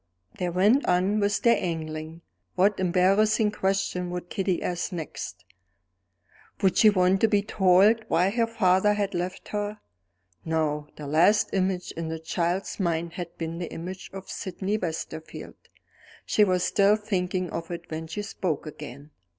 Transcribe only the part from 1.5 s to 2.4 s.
angling.